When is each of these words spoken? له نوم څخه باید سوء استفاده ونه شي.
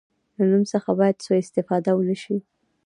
له 0.37 0.43
نوم 0.51 0.63
څخه 0.73 0.89
باید 0.99 1.23
سوء 1.25 1.37
استفاده 1.43 1.91
ونه 1.95 2.15
شي. 2.23 2.37